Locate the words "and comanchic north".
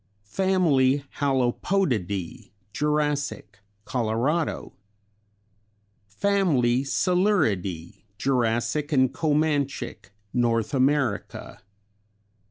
8.91-10.73